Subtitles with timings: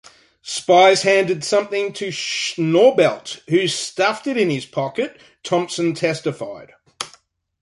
[0.41, 6.73] Spies handed something to Schnaubelt, who stuffed it in his pocket, Thompson testified.